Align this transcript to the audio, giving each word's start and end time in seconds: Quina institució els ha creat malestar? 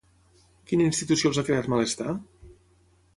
Quina 0.71 0.87
institució 0.91 1.31
els 1.31 1.39
ha 1.41 1.45
creat 1.51 1.69
malestar? 1.75 2.17